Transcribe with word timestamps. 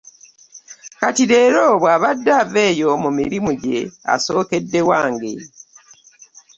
Kati 0.99 1.23
leero 1.31 1.63
bw'abadde 1.81 2.31
ava 2.41 2.59
eyo 2.69 2.89
mu 3.03 3.09
mirimu 3.17 3.51
gye, 3.61 3.79
asookedde 4.13 4.79
wange. 4.89 5.31